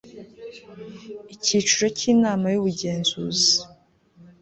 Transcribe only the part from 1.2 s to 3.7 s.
ICYICIRO CYA INAMA Y UBUGENZUZI